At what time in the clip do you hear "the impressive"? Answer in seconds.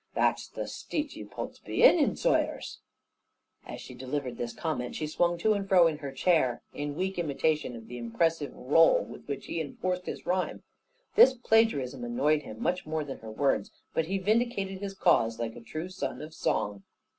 7.87-8.51